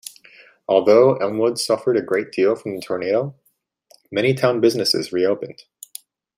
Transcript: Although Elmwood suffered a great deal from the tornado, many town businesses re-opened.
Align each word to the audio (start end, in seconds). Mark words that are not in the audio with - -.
Although 0.67 1.17
Elmwood 1.17 1.59
suffered 1.59 1.95
a 1.95 2.01
great 2.01 2.31
deal 2.31 2.55
from 2.55 2.73
the 2.75 2.81
tornado, 2.81 3.35
many 4.09 4.33
town 4.33 4.59
businesses 4.59 5.13
re-opened. 5.13 5.61